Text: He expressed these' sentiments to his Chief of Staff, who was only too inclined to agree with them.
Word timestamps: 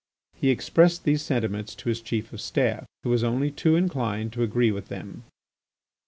He 0.33 0.49
expressed 0.49 1.03
these' 1.03 1.21
sentiments 1.21 1.75
to 1.75 1.87
his 1.87 2.01
Chief 2.01 2.33
of 2.33 2.41
Staff, 2.41 2.87
who 3.03 3.11
was 3.11 3.23
only 3.23 3.51
too 3.51 3.75
inclined 3.75 4.33
to 4.33 4.41
agree 4.41 4.71
with 4.71 4.87
them. 4.87 5.25